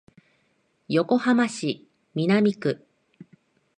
[0.89, 2.87] 横浜市南区